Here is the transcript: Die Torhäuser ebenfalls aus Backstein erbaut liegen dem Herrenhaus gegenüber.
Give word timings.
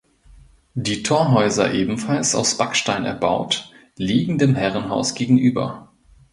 Die 0.73 1.03
Torhäuser 1.03 1.75
ebenfalls 1.75 2.33
aus 2.33 2.57
Backstein 2.57 3.05
erbaut 3.05 3.71
liegen 3.97 4.39
dem 4.39 4.55
Herrenhaus 4.55 5.13
gegenüber. 5.13 5.91